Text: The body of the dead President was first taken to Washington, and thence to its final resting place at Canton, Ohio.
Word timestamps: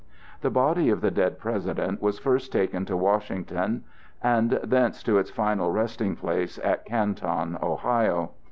The 0.41 0.49
body 0.49 0.89
of 0.89 1.01
the 1.01 1.11
dead 1.11 1.37
President 1.37 2.01
was 2.01 2.17
first 2.17 2.51
taken 2.51 2.85
to 2.85 2.97
Washington, 2.97 3.83
and 4.23 4.59
thence 4.63 5.03
to 5.03 5.19
its 5.19 5.29
final 5.29 5.71
resting 5.71 6.15
place 6.15 6.59
at 6.63 6.85
Canton, 6.87 7.55
Ohio. 7.61 8.31